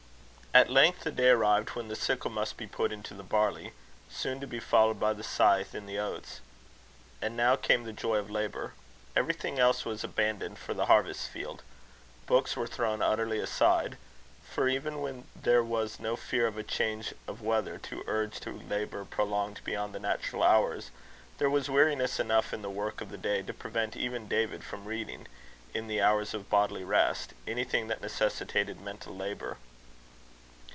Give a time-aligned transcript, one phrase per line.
[0.53, 3.71] At length the day arrived when the sickle must be put into the barley,
[4.09, 6.41] soon to be followed by the scythe in the oats.
[7.21, 8.73] And now came the joy of labour.
[9.15, 11.63] Everything else was abandoned for the harvest field.
[12.27, 13.95] Books were thrown utterly aside;
[14.43, 18.51] for, even when there was no fear of a change of weather to urge to
[18.51, 20.91] labour prolonged beyond the natural hours,
[21.37, 24.83] there was weariness enough in the work of the day to prevent even David from
[24.83, 25.29] reading,
[25.73, 29.55] in the hours of bodily rest, anything that necessitated mental labour.